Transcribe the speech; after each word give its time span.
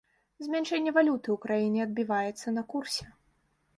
Змяншэнне 0.45 0.93
валюты 0.95 1.29
ў 1.35 1.43
краіне 1.45 1.79
адбіваецца 1.87 2.57
на 2.59 2.65
курсе. 2.73 3.05